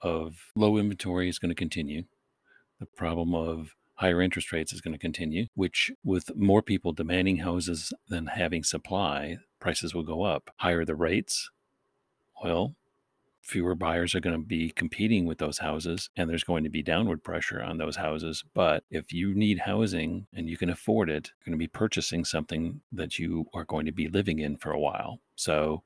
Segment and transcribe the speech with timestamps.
[0.00, 2.04] of low inventory is going to continue.
[2.78, 7.38] The problem of higher interest rates is going to continue, which with more people demanding
[7.38, 10.50] houses than having supply, prices will go up.
[10.58, 11.50] Higher the rates,
[12.42, 12.76] well,
[13.48, 16.82] fewer buyers are going to be competing with those houses and there's going to be
[16.82, 18.44] downward pressure on those houses.
[18.54, 22.24] But if you need housing and you can afford it, you're going to be purchasing
[22.24, 25.20] something that you are going to be living in for a while.
[25.34, 25.82] So,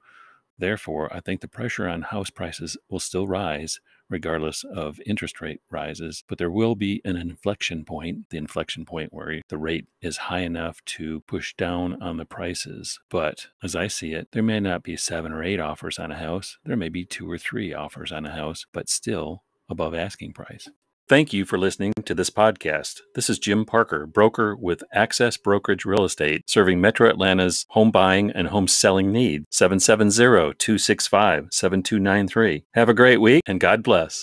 [0.58, 3.80] therefore, I think the pressure on house prices will still rise
[4.12, 6.22] regardless of interest rate rises.
[6.28, 10.40] But there will be an inflection point, the inflection point where the rate is high
[10.40, 13.00] enough to push down on the prices.
[13.10, 16.18] But as I see it, there may not be seven or eight offers on a
[16.18, 16.58] house.
[16.64, 20.68] There may be two or three offers on a house, but still above asking price.
[21.12, 23.02] Thank you for listening to this podcast.
[23.14, 28.30] This is Jim Parker, broker with Access Brokerage Real Estate, serving Metro Atlanta's home buying
[28.30, 29.44] and home selling needs.
[29.50, 32.64] 770 265 7293.
[32.72, 34.20] Have a great week and God bless.